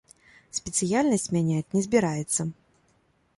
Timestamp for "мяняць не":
1.35-1.85